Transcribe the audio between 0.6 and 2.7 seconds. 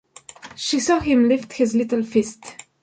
saw him lift his little fist.